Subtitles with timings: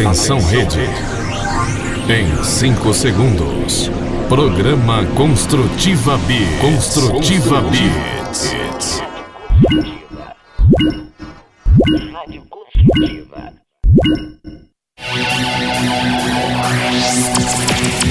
[0.00, 0.80] Atenção rede.
[2.08, 3.90] Em 5 segundos.
[4.30, 6.36] Programa Construtiva B.
[6.58, 7.76] Construtiva B.
[12.14, 13.52] Rádio Construtiva.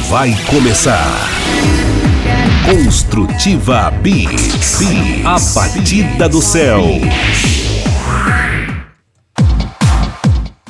[0.09, 1.27] Vai começar.
[2.69, 4.27] Construtiva B.
[5.25, 6.83] A batida do céu.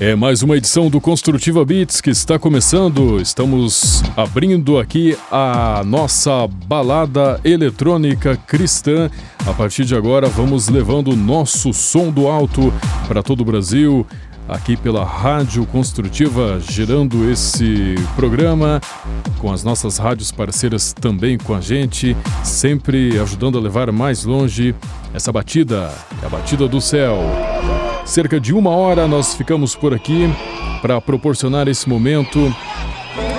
[0.02, 3.20] É mais uma edição do Construtiva Beats que está começando.
[3.20, 9.12] Estamos abrindo aqui a nossa balada eletrônica cristã.
[9.45, 12.73] A partir de agora, vamos levando o nosso som do alto
[13.09, 14.08] para todo o Brasil.
[14.47, 18.80] Aqui pela Rádio Construtiva, gerando esse programa,
[19.38, 24.73] com as nossas rádios parceiras também com a gente, sempre ajudando a levar mais longe
[25.13, 27.19] essa batida, é a batida do céu.
[28.09, 30.27] Cerca de uma hora nós ficamos por aqui
[30.81, 32.51] para proporcionar esse momento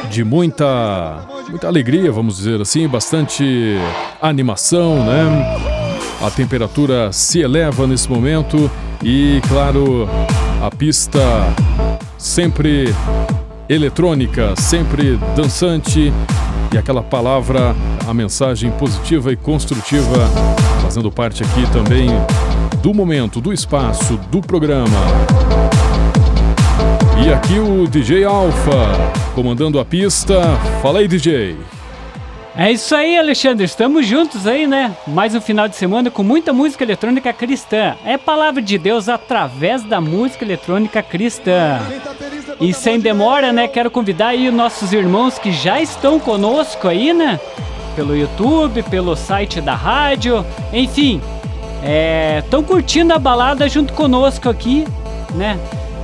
[0.09, 3.77] de muita, muita alegria, vamos dizer assim, bastante
[4.23, 5.59] animação, né?
[6.23, 8.71] A temperatura se eleva nesse momento
[9.03, 10.09] e, claro,
[10.63, 11.19] a pista
[12.17, 12.95] sempre
[13.69, 16.13] eletrônica, sempre dançante
[16.73, 17.75] e aquela palavra,
[18.07, 20.31] a mensagem positiva e construtiva,
[20.81, 22.09] fazendo parte aqui também
[22.83, 24.99] do momento, do espaço, do programa.
[27.23, 30.41] E aqui o DJ Alfa, comandando a pista.
[30.81, 31.59] Fala aí, DJ.
[32.57, 33.65] É isso aí, Alexandre.
[33.65, 34.97] Estamos juntos aí, né?
[35.07, 37.97] Mais um final de semana com muita música eletrônica cristã.
[38.05, 41.79] É palavra de Deus através da música eletrônica cristã.
[42.59, 43.69] E sem demora, né?
[43.69, 47.39] Quero convidar aí nossos irmãos que já estão conosco aí, né?
[47.95, 51.21] Pelo YouTube, pelo site da rádio, enfim,
[51.83, 54.87] Estão é, curtindo a balada junto conosco aqui,
[55.35, 55.59] né?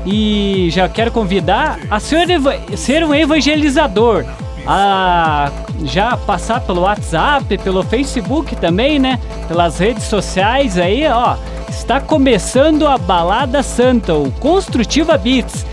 [0.05, 2.27] E já quero convidar a ser,
[2.77, 4.25] ser um evangelizador,
[4.67, 5.51] a
[5.85, 9.19] já passar pelo WhatsApp, pelo Facebook também, né?
[9.49, 11.37] Pelas redes sociais aí, ó.
[11.69, 15.67] Está começando a Balada Santa, o Construtiva Beats.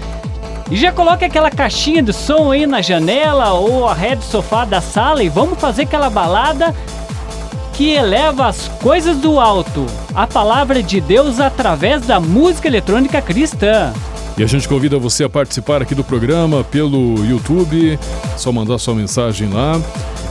[0.69, 4.81] E já coloca aquela caixinha de som aí na janela ou a rede sofá da
[4.81, 6.74] sala e vamos fazer aquela balada
[7.73, 13.91] que eleva as coisas do alto, a palavra de Deus através da música eletrônica cristã.
[14.38, 18.00] E a gente convida você a participar aqui do programa pelo YouTube,
[18.38, 19.79] só mandar sua mensagem lá.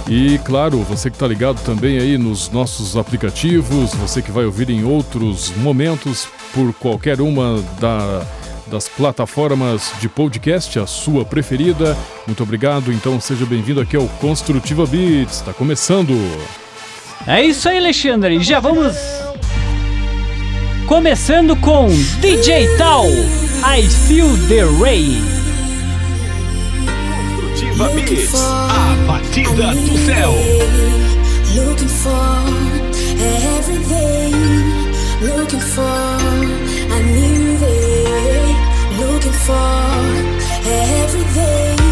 [0.08, 4.70] E claro, você que está ligado também aí nos nossos aplicativos, você que vai ouvir
[4.70, 8.22] em outros momentos por qualquer uma da,
[8.68, 11.96] das plataformas de podcast, a sua preferida.
[12.26, 15.36] Muito obrigado, então seja bem-vindo aqui ao Construtiva Beats.
[15.36, 16.12] Está começando!
[17.26, 18.42] É isso aí, Alexandre.
[18.42, 18.96] Já vamos
[20.86, 21.88] começando com
[22.20, 23.06] DJ Tal.
[23.06, 25.22] I Feel the Rain.
[27.36, 30.34] Construtiva Beats, a batida do céu.
[31.54, 32.42] Looking for
[33.56, 34.34] everything,
[35.20, 38.56] looking for a new day,
[38.98, 39.92] looking for
[40.66, 41.91] everything.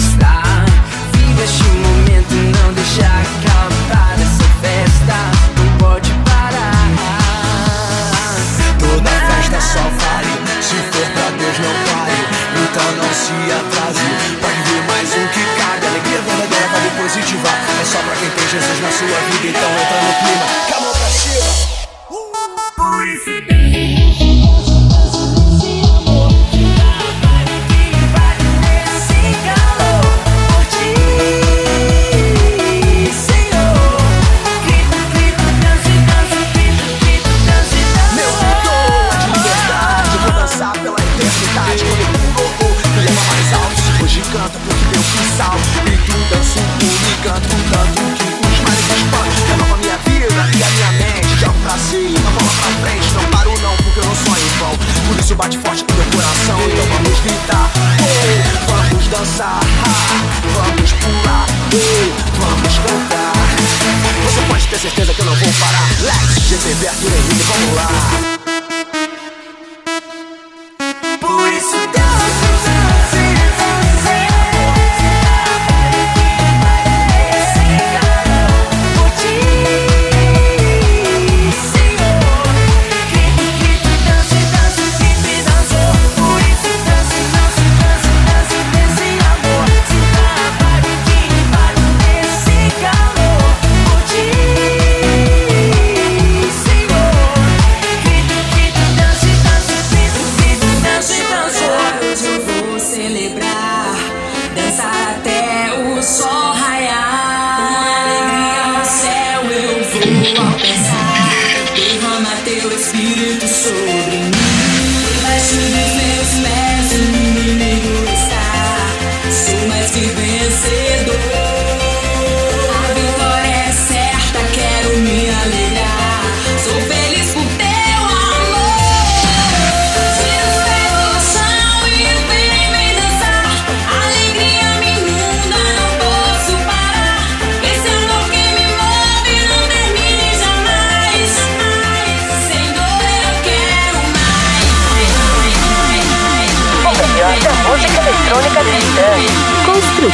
[2.91, 5.15] deixa acabar essa festa.
[5.57, 6.87] Não pode parar.
[8.79, 10.33] Toda festa só vale.
[10.61, 12.19] Se for pra Deus, não pare.
[12.63, 14.07] Então não se atrase.
[14.41, 15.87] Pode vir mais um que cabe.
[15.87, 17.49] Alegria verdadeira, vale positiva.
[17.81, 19.47] É só pra quem tem Jesus na sua vida.
[19.47, 20.70] Então entra no clima.
[66.63, 68.40] Arthur Henrique, vamos lá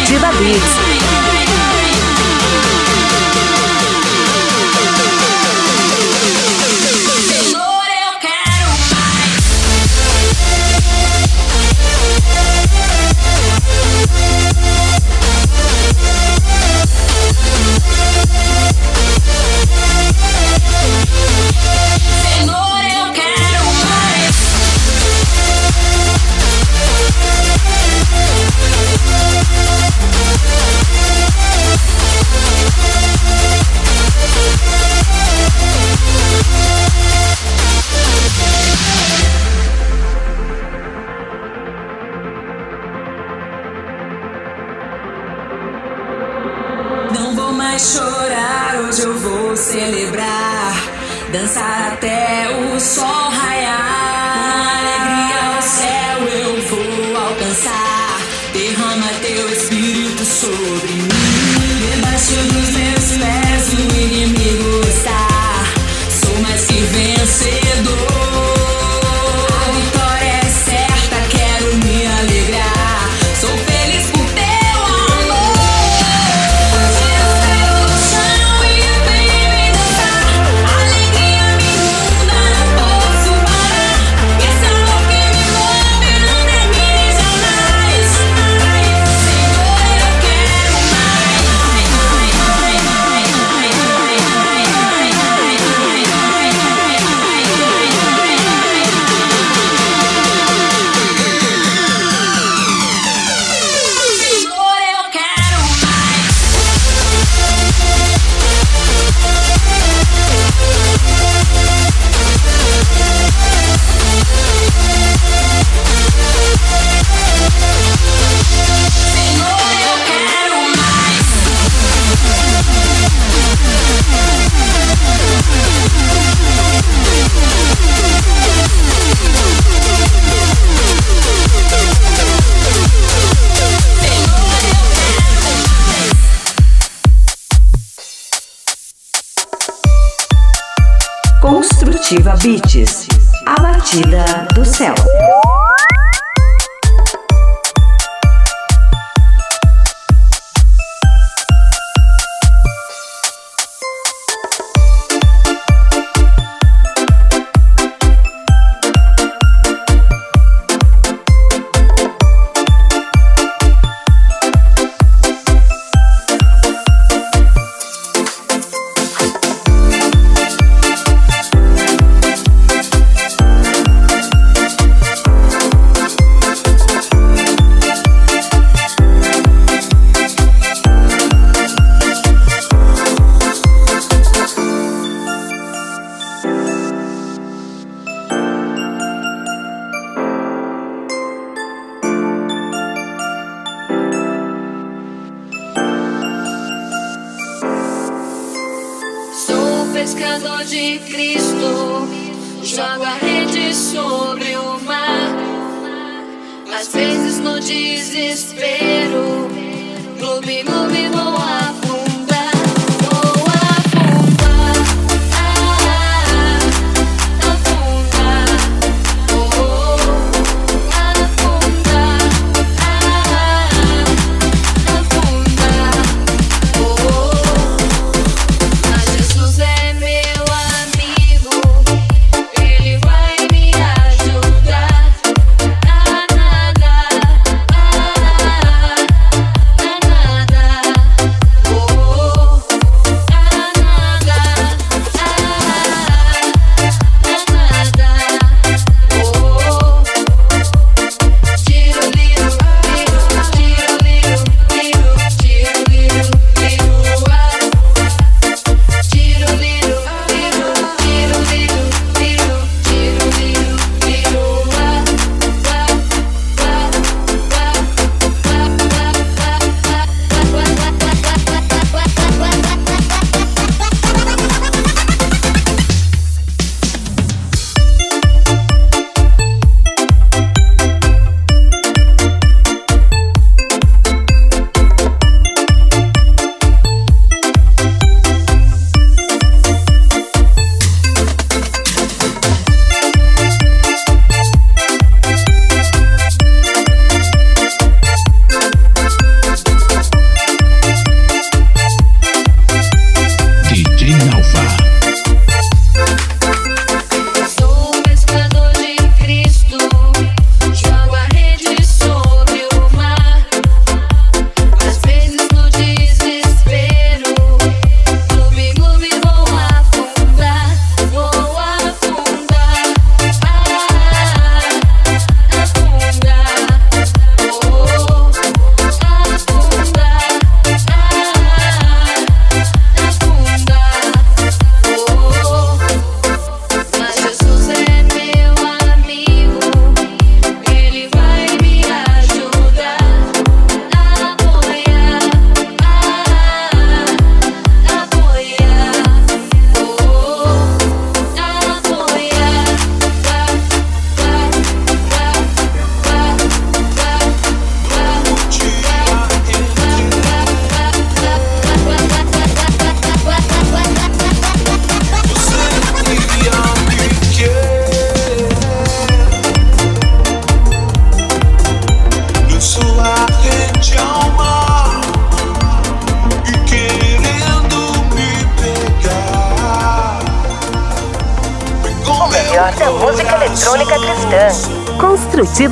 [0.08, 0.87] Construtiva Beats.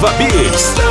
[0.00, 0.87] mais areia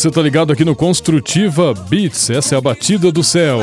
[0.00, 3.58] você tá ligado aqui no Construtiva Beats, essa é a batida do céu.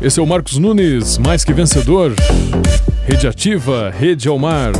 [0.00, 2.14] Esse é o Marcos Nunes, mais que vencedor.
[3.04, 4.70] Rede Ativa, Rede ao Mar.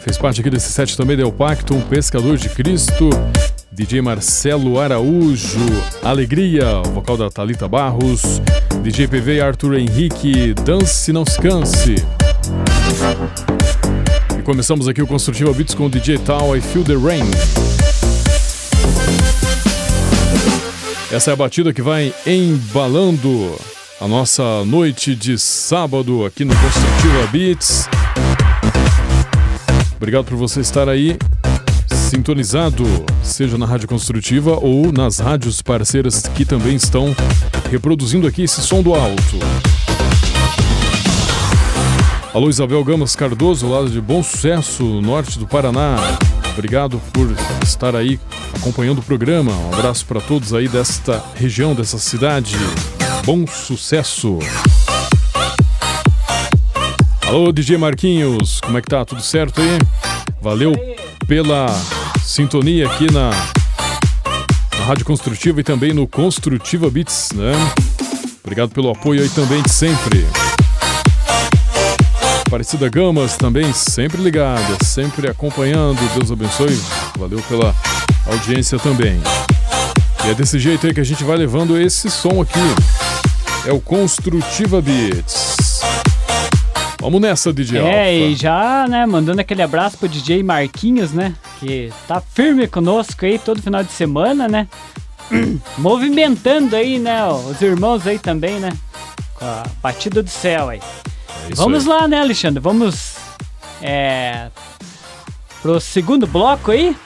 [0.00, 3.10] Fez parte aqui desse set também Del Pacto, um pescador de Cristo.
[3.70, 5.58] DJ Marcelo Araújo,
[6.02, 8.40] Alegria, vocal da Talita Barros.
[8.82, 11.96] DJ PV Arthur Henrique, Dance Não Se Canse.
[14.48, 17.30] Começamos aqui o Construtiva Beats com o DJ Tal I Feel the Rain.
[21.12, 23.54] Essa é a batida que vai embalando
[24.00, 27.90] a nossa noite de sábado aqui no Construtiva Beats.
[29.98, 31.18] Obrigado por você estar aí,
[31.90, 32.84] sintonizado,
[33.22, 37.14] seja na Rádio Construtiva ou nas rádios parceiras que também estão
[37.70, 39.38] reproduzindo aqui esse som do alto.
[42.38, 45.96] Alô Isabel Gamas Cardoso, lá de Bom Sucesso, norte do Paraná.
[46.52, 47.26] Obrigado por
[47.64, 48.20] estar aí
[48.54, 49.50] acompanhando o programa.
[49.50, 52.54] Um abraço para todos aí desta região, dessa cidade.
[53.24, 54.38] Bom sucesso.
[57.26, 59.04] Alô DJ Marquinhos, como é que tá?
[59.04, 59.76] Tudo certo aí?
[60.40, 60.74] Valeu
[61.26, 61.66] pela
[62.22, 63.30] sintonia aqui na,
[64.78, 67.50] na Rádio Construtiva e também no Construtiva Beats, né?
[68.44, 70.24] Obrigado pelo apoio aí também de sempre.
[72.48, 75.98] Aparecida Gamas também sempre ligada, sempre acompanhando.
[76.14, 76.80] Deus abençoe.
[77.18, 77.74] Valeu pela
[78.26, 79.20] audiência também.
[80.24, 82.58] E é desse jeito aí que a gente vai levando esse som aqui.
[83.66, 85.82] É o Construtiva Beats.
[86.98, 88.10] Vamos nessa, DJ É, Alpha.
[88.12, 91.34] e já, né, mandando aquele abraço pro DJ Marquinhos, né?
[91.60, 94.66] Que tá firme conosco aí todo final de semana, né?
[95.76, 98.70] Movimentando aí, né, os irmãos aí também, né?
[99.34, 100.80] Com a batida do céu aí.
[101.50, 101.94] É Vamos aí.
[101.94, 102.60] lá, né, Alexandre?
[102.60, 103.16] Vamos
[103.82, 104.48] é,
[105.62, 106.96] pro segundo bloco aí.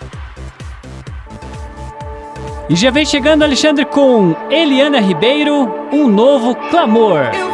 [2.69, 7.31] E já vem chegando, Alexandre, com Eliana Ribeiro, um novo clamor.
[7.35, 7.52] Eu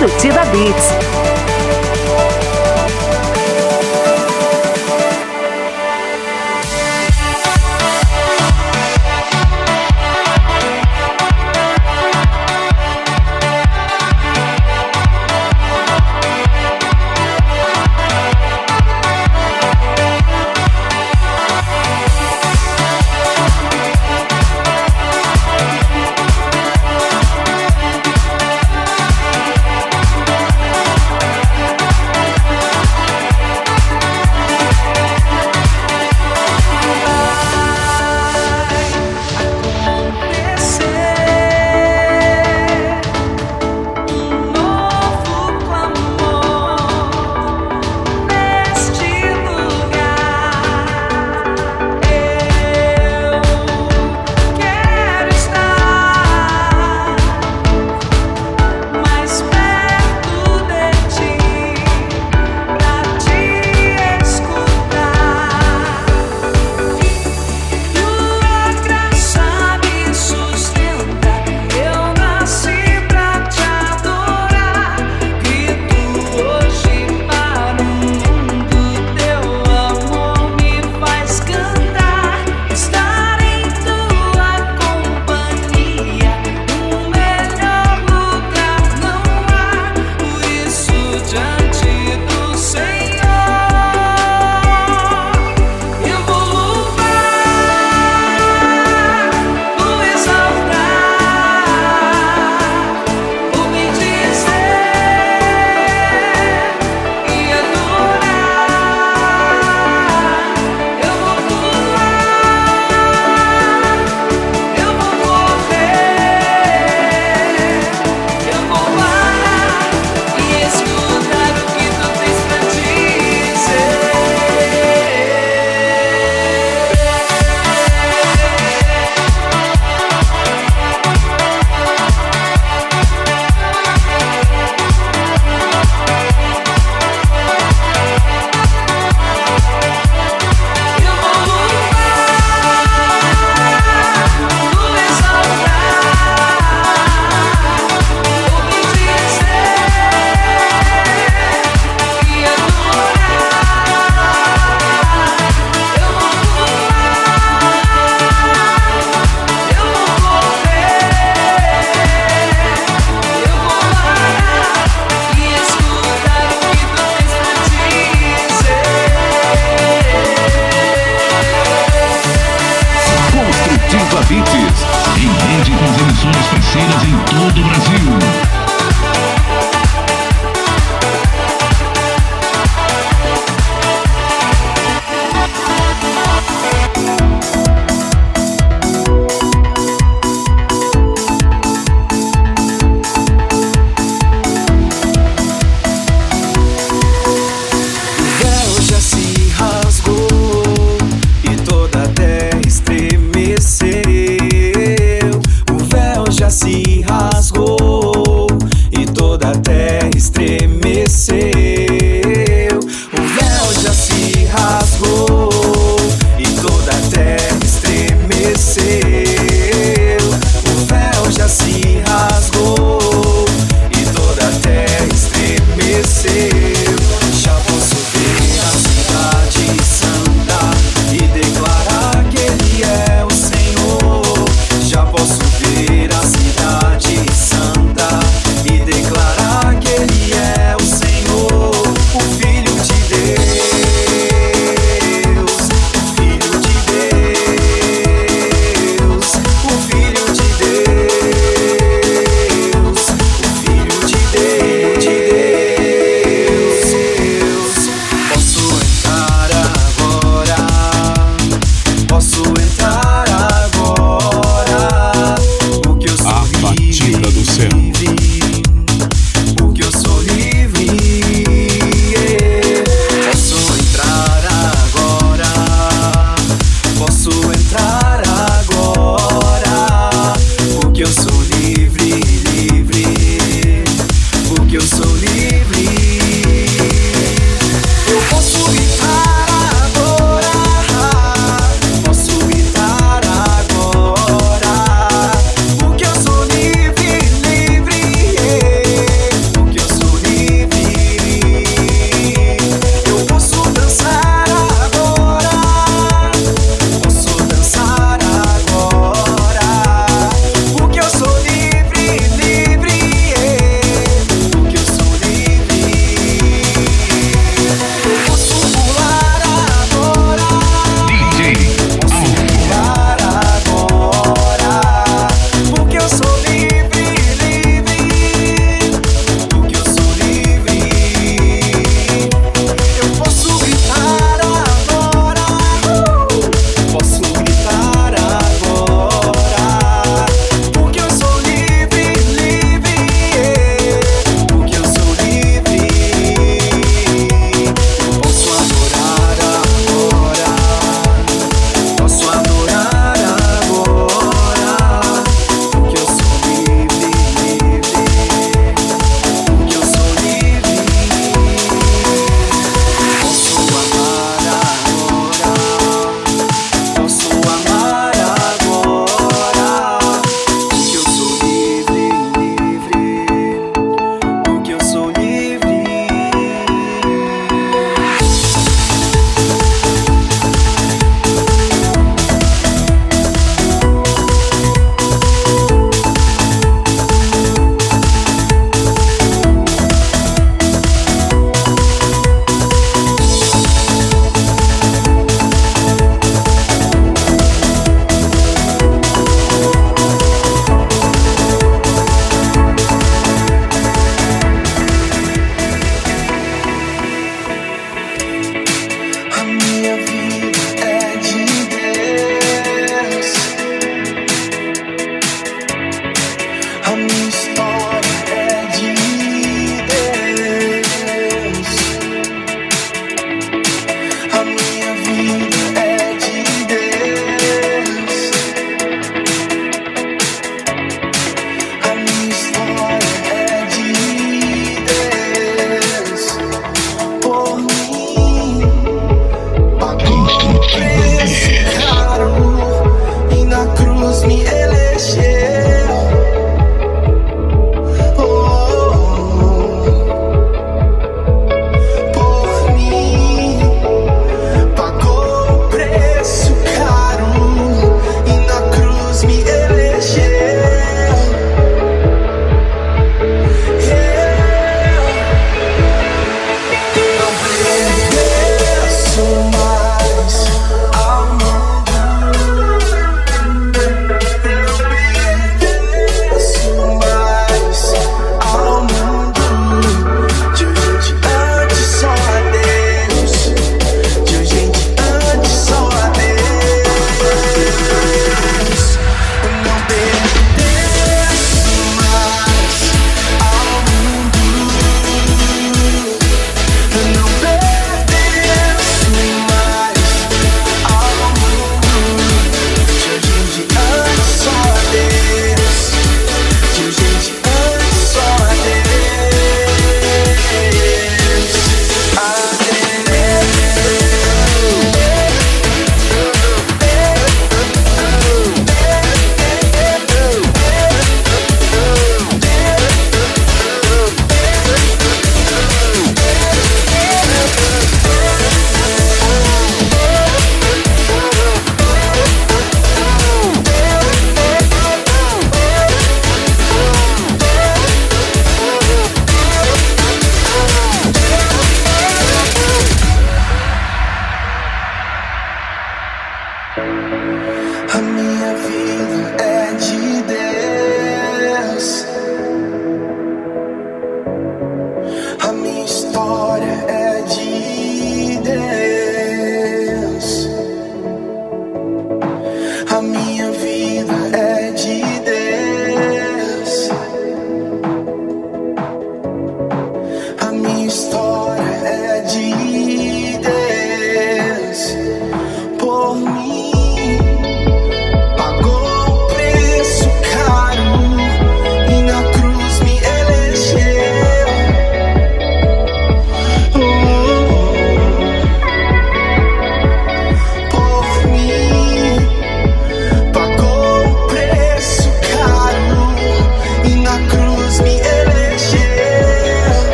[0.00, 1.09] Construtiva Beats.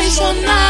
[0.00, 0.67] 为什么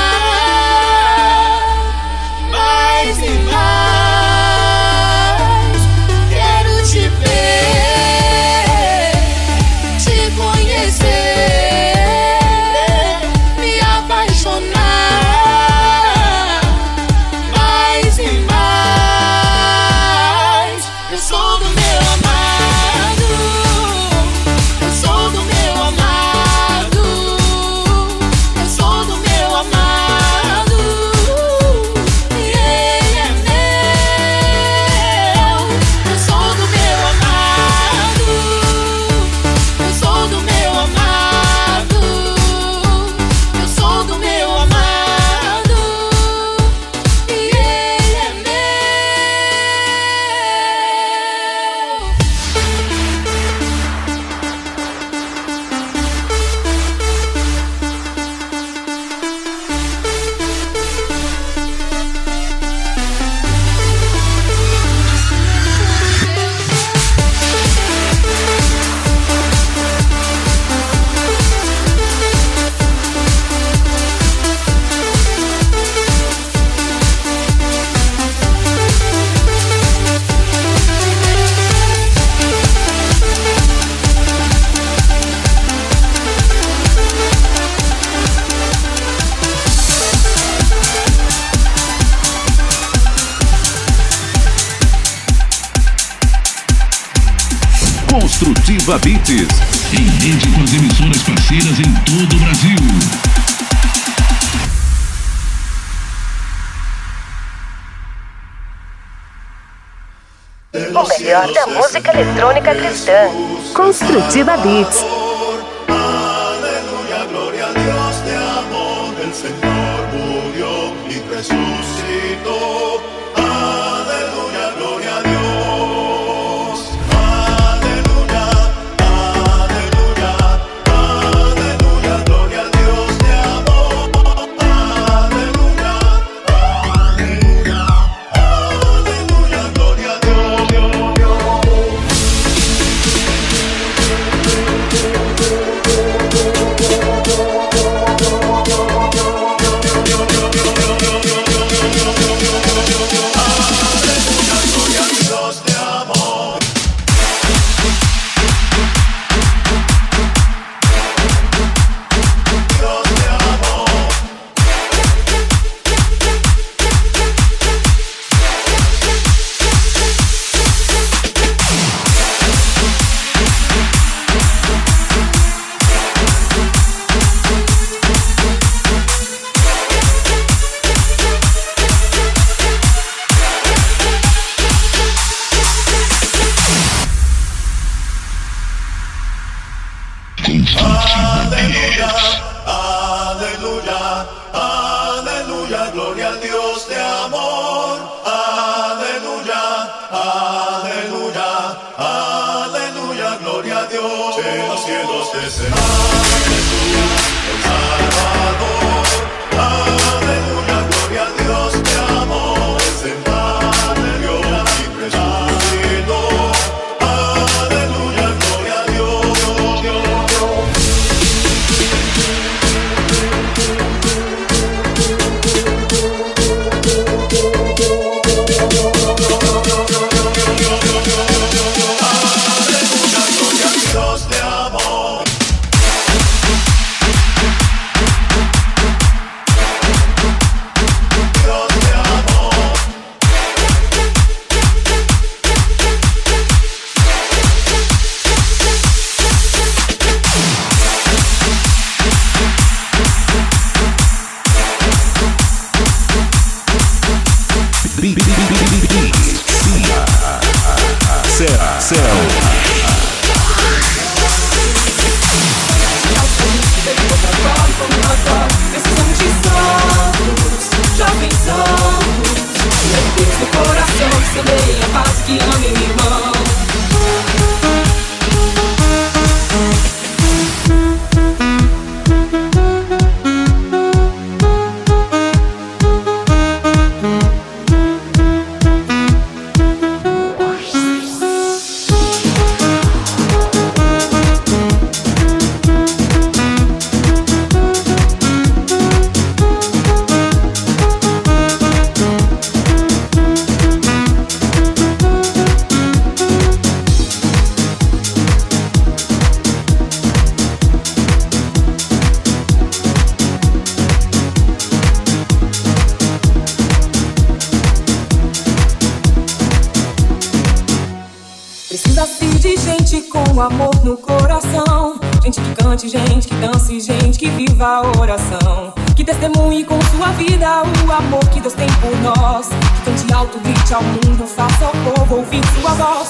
[112.20, 113.30] eletrônica cristã.
[113.74, 115.17] Construtiva Beats.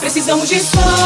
[0.08, 0.97] Precisamos de santos,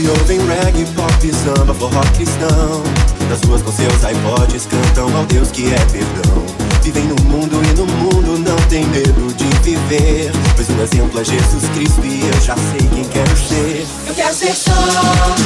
[0.00, 2.82] Que ouvem reggae, pop, samba, forró cristão.
[3.28, 6.42] Nas ruas com seus iPods cantam ao Deus que é perdão.
[6.82, 10.32] Vivem no mundo e no mundo não tem medo de viver.
[10.56, 13.86] Pois o exemplo é Jesus Cristo e eu já sei quem quero ser.
[14.06, 15.42] Eu quero ser santo,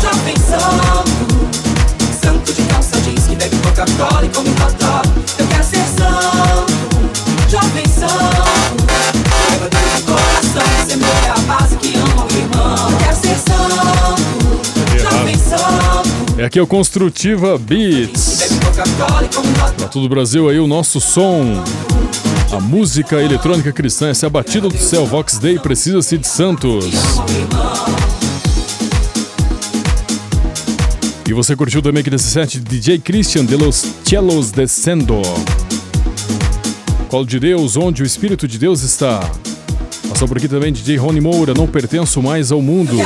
[0.00, 1.50] jovem santo,
[2.22, 5.08] santo de calça jeans que bebe Coca-Cola e come dog.
[5.40, 6.72] Eu quero ser santo,
[7.50, 8.81] jovem santo,
[16.42, 18.50] santo, É aqui é o Construtiva Beats.
[18.50, 21.62] e Pra todo o Brasil aí o nosso som.
[22.52, 25.06] A música eletrônica cristã, essa é a batida do céu.
[25.06, 26.86] Vox Day precisa-se de Santos.
[31.28, 35.22] E você curtiu também aqui nesse set DJ Christian de los Cellos Descendo.
[37.08, 39.20] Colo de Deus, onde o Espírito de Deus está.
[40.08, 42.96] Passou por aqui também DJ Rony Moura, não pertenço mais ao mundo.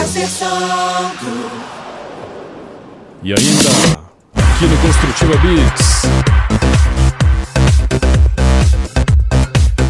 [3.26, 3.70] E ainda,
[4.36, 6.02] aqui no Construtiva Beats.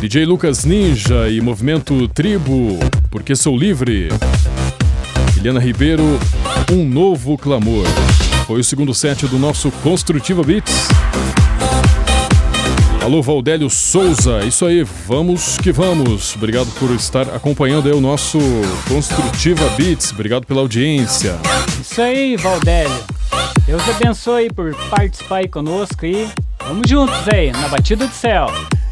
[0.01, 2.79] DJ Lucas Ninja e Movimento Tribo,
[3.11, 4.09] porque sou livre.
[5.37, 6.19] Eliana Ribeiro,
[6.73, 7.85] um novo clamor.
[8.47, 10.89] Foi o segundo set do nosso Construtiva Beats.
[13.03, 16.35] Alô, Valdélio Souza, isso aí, vamos que vamos.
[16.37, 18.39] Obrigado por estar acompanhando aí o nosso
[18.89, 20.11] Construtiva Beats.
[20.11, 21.37] Obrigado pela audiência.
[21.79, 23.16] Isso aí, Valdélio.
[23.67, 26.29] Deus abençoe por participar aí conosco e
[26.65, 28.47] vamos juntos aí, na batida do céu.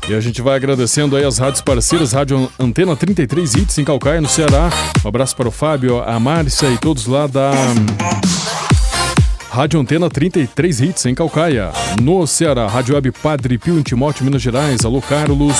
[0.09, 4.21] E a gente vai agradecendo aí as rádios parceiras, Rádio Antena 33 Hits em Calcaia,
[4.21, 4.69] no Ceará.
[5.05, 7.53] Um abraço para o Fábio, a Márcia e todos lá da
[9.49, 11.71] Rádio Antena 33 Hits em Calcaia,
[12.03, 12.67] no Ceará.
[12.67, 14.85] Rádio Web Padre Pio em Timóteo, Minas Gerais.
[14.85, 15.57] Alô, Carlos.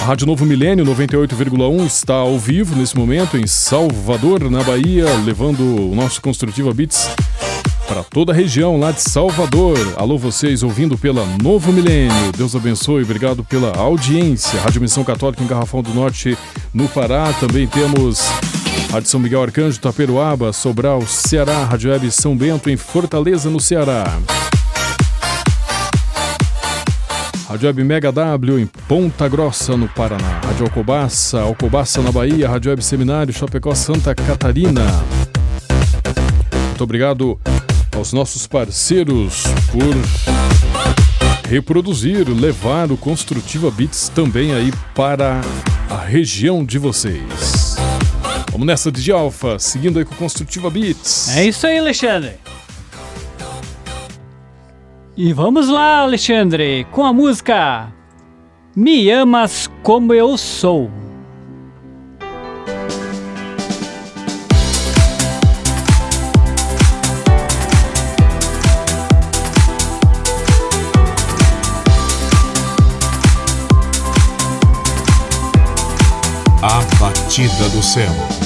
[0.00, 5.90] A Rádio Novo Milênio 98,1 está ao vivo nesse momento em Salvador, na Bahia, levando
[5.90, 7.10] o nosso Construtiva Beats
[7.92, 9.76] para toda a região lá de Salvador.
[9.96, 12.32] Alô, vocês ouvindo pela Novo Milênio.
[12.34, 14.58] Deus abençoe, obrigado pela audiência.
[14.60, 16.38] Rádio Missão Católica em Garrafão do Norte,
[16.72, 17.30] no Pará.
[17.34, 18.20] Também temos
[18.90, 21.64] Rádio São Miguel Arcanjo, Taperoaba, Sobral, Ceará.
[21.64, 24.18] Rádio Web São Bento, em Fortaleza, no Ceará.
[27.46, 30.40] Rádio Web Mega W em Ponta Grossa, no Paraná.
[30.46, 32.48] Rádio Alcobaça, Alcobaça na Bahia.
[32.48, 34.86] Rádio Web Seminário, Chapecó, Santa Catarina.
[36.68, 37.38] Muito obrigado
[37.96, 39.94] aos nossos parceiros por
[41.48, 45.40] reproduzir, levar o Construtiva Beats também aí para
[45.90, 47.76] a região de vocês.
[48.50, 51.36] Vamos nessa de Alfa, seguindo aí com Construtiva Beats.
[51.36, 52.32] É isso aí, Alexandre.
[55.16, 57.92] E vamos lá, Alexandre, com a música
[58.74, 61.01] Me Amas Como Eu Sou.
[77.42, 78.41] Batida do céu.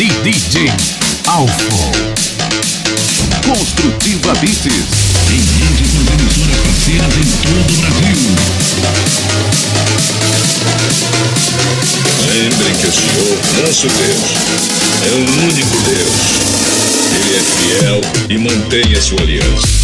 [0.00, 0.72] DJ
[1.26, 1.92] Alfa
[3.46, 4.64] Construtiva Beats.
[5.28, 8.32] Em redes nas emissoras parceiras em todo o Brasil.
[12.32, 14.30] Lembrem que o Senhor, nosso Deus,
[15.04, 16.16] é o único Deus.
[17.14, 19.79] Ele é fiel e mantém a sua aliança.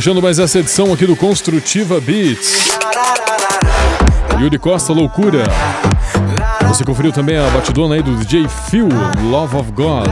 [0.00, 2.70] Fechando mais essa edição aqui do Construtiva Beats.
[4.40, 5.44] Yuri Costa, Loucura.
[6.68, 8.88] Você conferiu também a batidona aí do DJ Phil,
[9.24, 10.08] Love of God.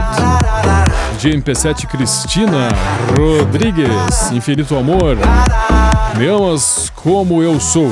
[1.13, 2.69] DJ MP7 Cristina
[3.17, 5.17] Rodrigues, Infinito Amor.
[6.19, 7.89] Me amas como eu sou.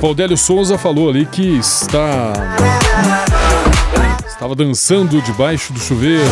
[0.00, 2.32] Paudélio Souza falou ali que está
[4.50, 6.24] estava dançando debaixo do chuveiro.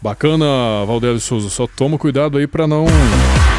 [0.00, 0.44] Bacana,
[0.86, 1.48] Valdélio Souza.
[1.48, 2.86] Só toma cuidado aí para não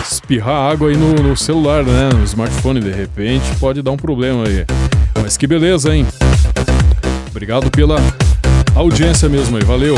[0.04, 2.10] espirrar água aí no, no celular, né?
[2.14, 4.66] No smartphone, de repente pode dar um problema aí.
[5.22, 6.06] Mas que beleza, hein?
[7.30, 7.98] Obrigado pela
[8.76, 9.64] audiência mesmo aí.
[9.64, 9.96] Valeu.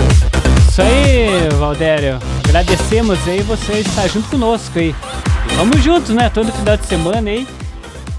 [0.69, 2.19] Isso aí, Valdério.
[2.47, 4.95] Agradecemos aí você estar junto conosco aí.
[5.57, 6.29] Vamos juntos, né?
[6.29, 7.47] Todo final de semana aí.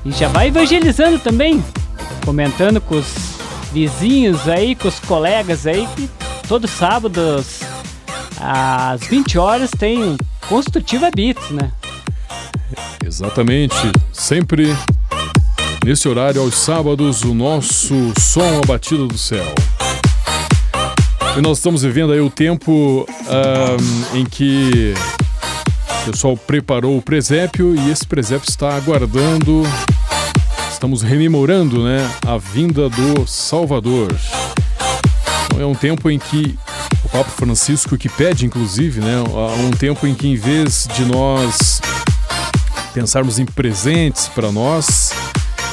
[0.05, 1.65] E já vai evangelizando também.
[2.25, 3.36] Comentando com os
[3.77, 6.09] vizinhos aí, com os colegas aí, que
[6.49, 7.61] todos sábados
[8.41, 10.17] às 20 horas tem um
[10.49, 11.71] Construtiva Beats, né?
[13.05, 13.77] Exatamente.
[14.11, 14.75] Sempre
[15.85, 19.45] nesse horário, aos sábados, o nosso som a batida do céu.
[21.37, 24.95] E nós estamos vivendo aí o tempo ahm, em que
[26.03, 29.65] o pessoal preparou o presépio e esse presépio está aguardando,
[30.77, 34.15] estamos rememorando, né, a vinda do Salvador.
[35.47, 36.59] Então é um tempo em que
[37.03, 39.17] o Papa Francisco que pede, inclusive, né,
[39.67, 41.81] um tempo em que em vez de nós
[42.93, 45.15] pensarmos em presentes para nós,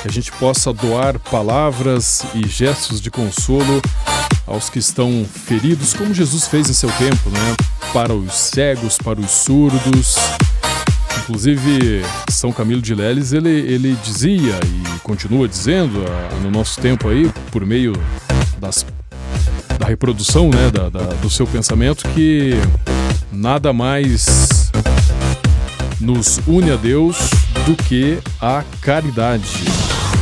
[0.01, 3.81] que a gente possa doar palavras e gestos de consolo
[4.47, 7.55] aos que estão feridos, como Jesus fez em seu tempo, né?
[7.91, 10.15] Para os cegos, para os surdos.
[11.23, 17.07] Inclusive, São Camilo de Leles, ele, ele dizia e continua dizendo ah, no nosso tempo
[17.07, 17.93] aí, por meio
[18.59, 18.85] das,
[19.79, 22.53] da reprodução né, da, da- do seu pensamento, que
[23.31, 24.69] nada mais
[25.99, 27.17] nos une a Deus
[27.65, 29.47] do que a caridade.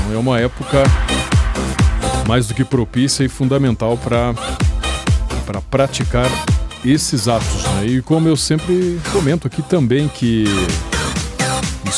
[0.04, 0.84] Então, é uma época
[2.28, 4.34] mais do que propícia e fundamental para
[5.46, 6.30] para praticar
[6.86, 7.64] esses atos.
[7.76, 7.86] Né?
[7.88, 10.46] E como eu sempre comento aqui também que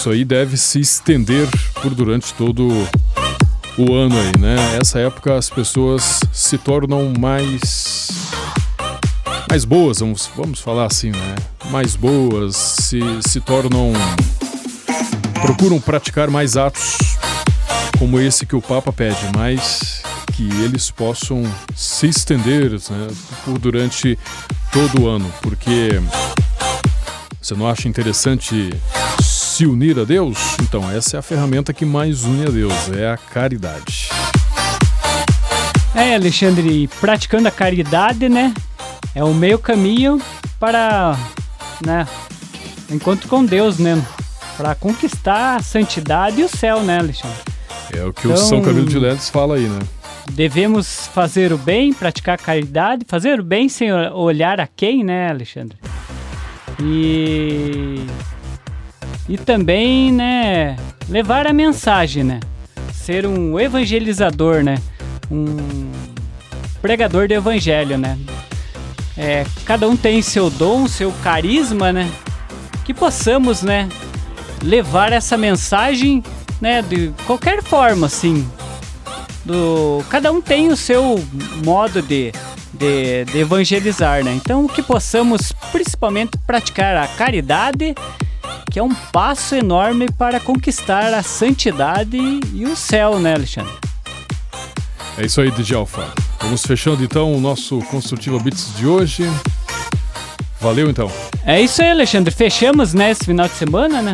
[0.04, 1.48] isso aí deve se estender
[1.82, 2.68] por durante todo
[3.78, 4.78] o ano aí, né?
[4.78, 8.10] Essa época as pessoas se tornam mais
[9.48, 11.36] mais boas, vamos, vamos falar assim, né?
[11.70, 13.94] Mais boas, se, se tornam
[15.42, 16.98] procuram praticar mais atos
[17.98, 23.08] como esse que o Papa pede, mas que eles possam se estender né,
[23.46, 24.20] por durante
[24.70, 26.02] todo o ano, porque
[27.42, 28.70] você não acha interessante
[29.54, 30.38] se unir a Deus?
[30.62, 34.10] Então, essa é a ferramenta que mais une a Deus, é a caridade.
[35.96, 38.52] É, Alexandre, praticando a caridade, né?
[39.14, 40.20] É o meio caminho
[40.60, 41.16] para,
[41.86, 42.08] né?
[42.90, 44.04] Encontro com Deus, né?
[44.58, 47.38] Para conquistar a santidade e o céu, né, Alexandre?
[47.96, 49.80] É o que o Então- São Camilo de Leles fala aí, né?
[50.32, 55.04] Devemos fazer o bem, praticar a caridade, fazer o bem sem o- olhar a quem,
[55.04, 55.78] né, Alexandre?
[56.82, 58.04] E
[59.34, 60.78] e também, né,
[61.10, 62.40] levar a mensagem, né?
[62.94, 64.78] Ser um evangelizador, né?
[65.32, 65.92] Um
[66.84, 68.16] pregador do evangelho, né?
[69.18, 72.12] É, cada um tem seu dom, seu carisma, né?
[72.86, 73.90] Que possamos, né,
[74.62, 76.24] levar essa mensagem,
[76.62, 78.48] né, de qualquer forma, assim,
[79.44, 81.20] do cada um tem o seu
[81.66, 82.32] modo de,
[82.72, 84.32] de, de evangelizar, né?
[84.36, 87.96] Então que possamos principalmente praticar a caridade,
[88.74, 93.72] que é um passo enorme para conquistar a santidade e o céu, né, Alexandre?
[95.16, 96.12] É isso aí, DJ Alfa.
[96.42, 99.32] Vamos fechando então o nosso Construtiva Beats de hoje.
[100.60, 101.12] Valeu então.
[101.46, 102.34] É isso aí, Alexandre.
[102.34, 104.14] Fechamos, né, esse final de semana, né?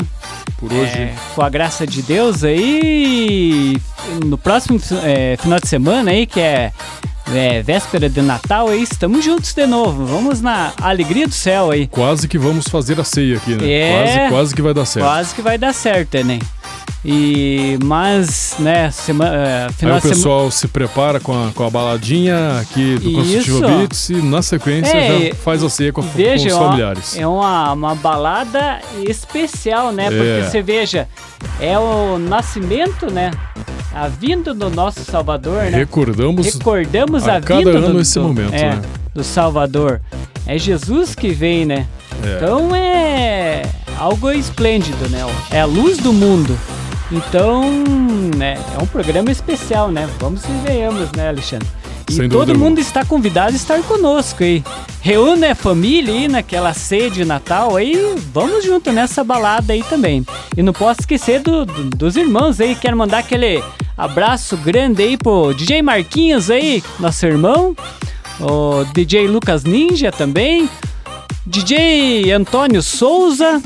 [0.59, 0.91] por hoje.
[0.91, 3.77] É, com a graça de Deus aí,
[4.25, 6.71] no próximo é, final de semana aí, que é,
[7.33, 10.05] é, véspera de Natal aí, estamos juntos de novo.
[10.05, 11.87] Vamos na alegria do céu aí.
[11.87, 13.69] Quase que vamos fazer a ceia aqui, né?
[13.69, 13.91] É.
[13.91, 15.05] Quase, quase que vai dar certo.
[15.05, 16.39] Quase que vai dar certo, né?
[17.03, 20.15] E, mas, né, semana, é, Aí final o de semana...
[20.15, 23.61] pessoal se prepara com a, com a baladinha aqui do Construtiva Isso.
[23.61, 27.17] Beats e na sequência É, já faz a ceia com, com Veja, os é familiares.
[27.17, 30.07] É uma, uma balada especial, né?
[30.07, 30.09] É.
[30.09, 31.07] Porque você veja,
[31.59, 33.31] é o nascimento, né?
[33.93, 35.77] A vinda do nosso Salvador, né?
[35.77, 38.81] Recordamos Recordamos a a, cada vinda ano do, esse momento, é, né?
[39.13, 40.01] do Salvador.
[40.45, 41.87] É Jesus que vem, né?
[42.23, 42.35] É.
[42.35, 43.61] Então é
[43.97, 45.25] algo esplêndido, né?
[45.51, 46.57] É a luz do mundo.
[47.11, 47.63] Então,
[48.37, 50.07] né, é um programa especial, né?
[50.19, 51.67] Vamos e venhamos, né, Alexandre?
[52.09, 52.79] E Sem todo mundo alguma.
[52.79, 54.63] está convidado a estar conosco aí.
[55.01, 57.95] Reúne a família aí naquela ceia de Natal aí,
[58.33, 60.25] vamos junto nessa balada aí também.
[60.57, 63.63] E não posso esquecer do- do- dos irmãos aí, quero mandar aquele
[63.97, 67.75] abraço grande aí pro DJ Marquinhos aí, nosso irmão,
[68.39, 70.69] o DJ Lucas Ninja também,
[71.45, 73.61] DJ Antônio Souza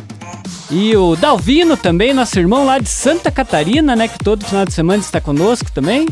[0.69, 4.73] e o Dalvino também, nosso irmão lá de Santa Catarina, né, que todo final de
[4.73, 6.07] semana está conosco também.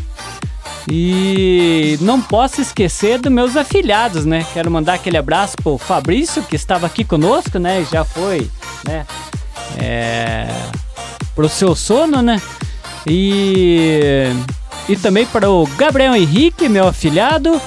[0.89, 4.45] E não posso esquecer dos meus afilhados, né?
[4.52, 7.86] Quero mandar aquele abraço pro Fabrício, que estava aqui conosco, né?
[7.91, 8.49] Já foi,
[8.88, 9.06] né?
[9.78, 10.47] É,
[11.36, 12.41] pro seu sono, né?
[13.06, 14.26] E,
[14.89, 17.62] e também para o Gabriel Henrique, meu afilhado,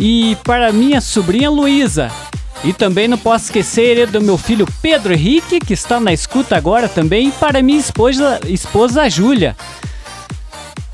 [0.00, 2.10] e para minha sobrinha Luísa.
[2.66, 6.88] E também não posso esquecer do meu filho Pedro Henrique, que está na escuta agora
[6.88, 9.56] também, e para minha esposa, esposa Júlia.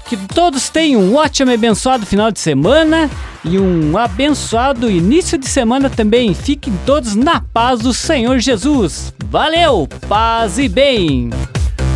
[0.07, 3.11] Que todos tenham um ótimo e abençoado final de semana
[3.43, 6.35] e um abençoado início de semana também.
[6.35, 9.15] Fiquem todos na paz do Senhor Jesus.
[9.31, 11.31] Valeu, paz e bem.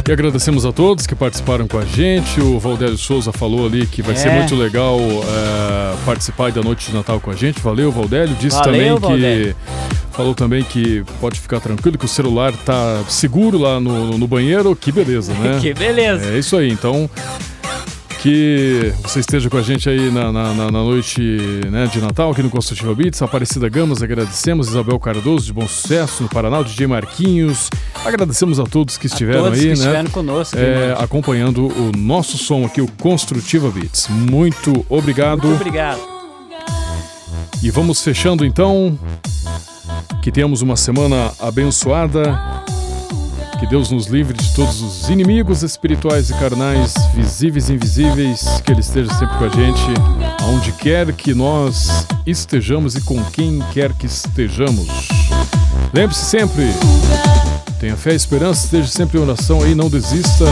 [0.08, 2.40] E agradecemos a todos que participaram com a gente.
[2.40, 4.16] O Valdélio Souza falou ali que vai É.
[4.16, 7.60] ser muito legal é, participar da noite de Natal com a gente.
[7.60, 8.34] Valeu, Valdélio.
[8.36, 9.56] Disse Valeu, também que.
[10.12, 14.74] Falou também que pode ficar tranquilo, que o celular tá seguro lá no, no banheiro.
[14.76, 15.58] Que beleza, né?
[15.60, 16.24] Que beleza.
[16.32, 16.70] É isso aí.
[16.70, 17.10] Então,
[18.22, 21.20] que você esteja com a gente aí na, na, na- noite
[21.70, 23.20] né, de Natal aqui no Construtiva Beats.
[23.22, 24.68] Aparecida Gamas, agradecemos.
[24.68, 26.60] Isabel Cardoso, de Bom Sucesso, no Paraná.
[26.60, 27.70] O DJ Marquinhos.
[28.04, 29.74] Agradecemos a todos que estiveram todos aí, que né?
[29.74, 31.02] estiveram conosco, é, irmãos.
[31.02, 34.08] acompanhando o nosso som aqui, o Construtiva Beats.
[34.08, 35.46] Muito obrigado.
[35.46, 36.00] Muito obrigado.
[37.62, 38.98] E vamos fechando então.
[40.22, 42.38] Que tenhamos uma semana abençoada.
[43.58, 48.60] Que Deus nos livre de todos os inimigos espirituais e carnais, visíveis e invisíveis.
[48.64, 49.82] Que Ele esteja sempre com a gente,
[50.42, 55.08] aonde quer que nós estejamos e com quem quer que estejamos.
[55.92, 56.66] Lembre-se sempre,
[57.80, 60.44] tenha fé e esperança, esteja sempre em oração aí, não desista.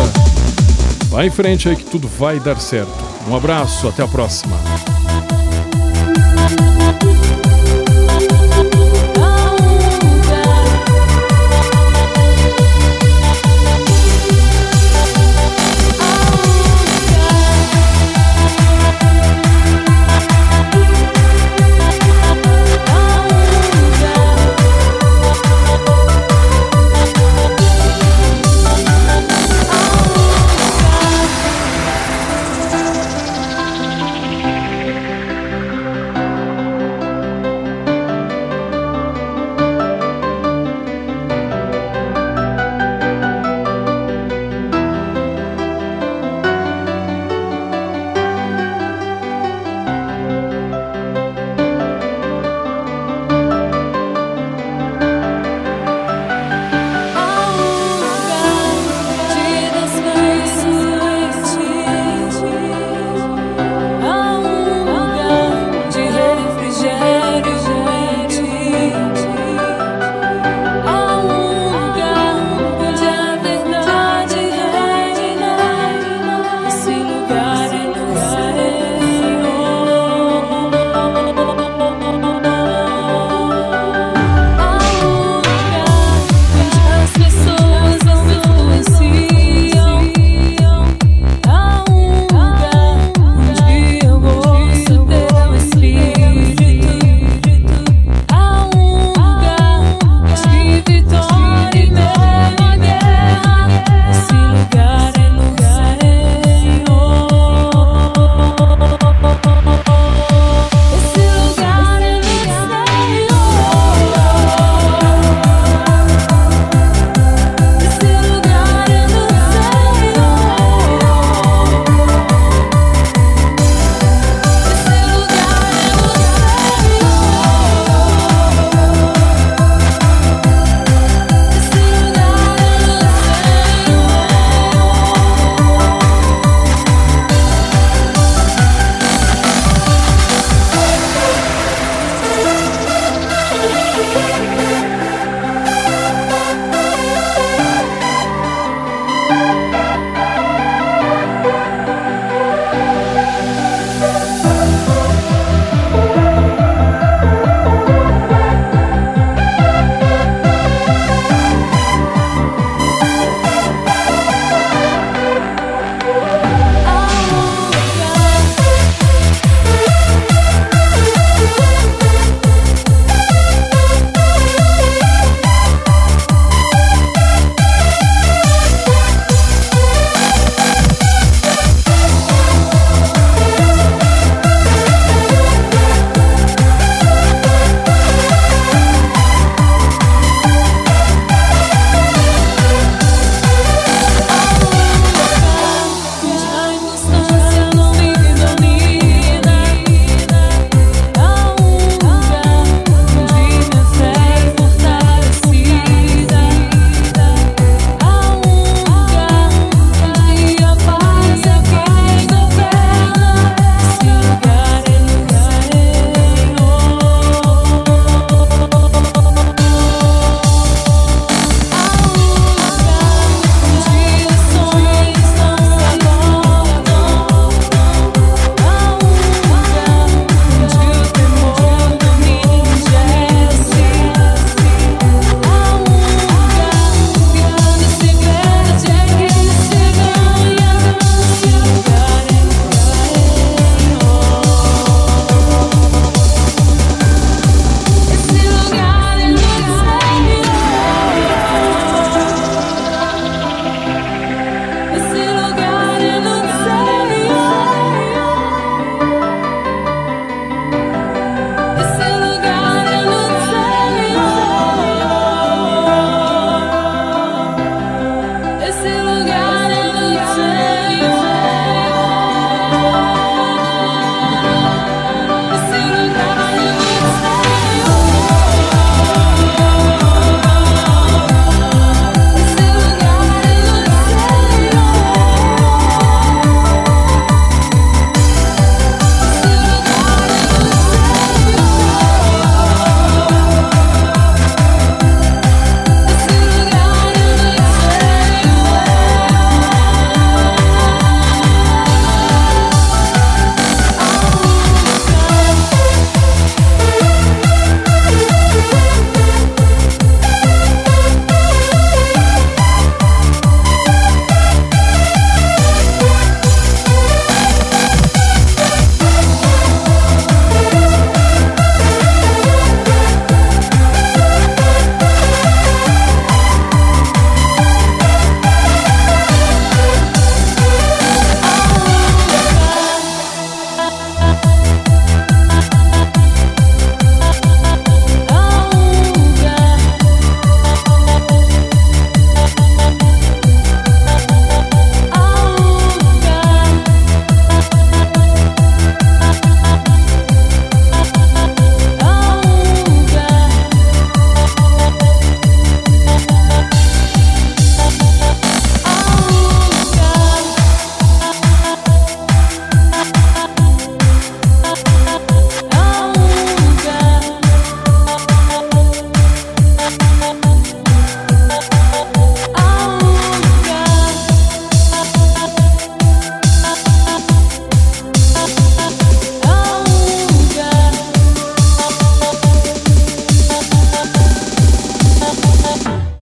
[1.09, 3.05] Vá em frente aí que tudo vai dar certo.
[3.29, 4.57] Um abraço, até a próxima.